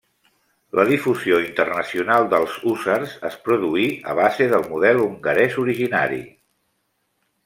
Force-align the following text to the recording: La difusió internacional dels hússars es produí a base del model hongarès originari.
La 0.77 0.85
difusió 0.91 1.41
internacional 1.47 2.25
dels 2.31 2.55
hússars 2.71 3.13
es 3.31 3.37
produí 3.49 3.85
a 4.13 4.19
base 4.23 4.47
del 4.55 4.65
model 4.71 5.03
hongarès 5.05 5.59
originari. 5.65 6.23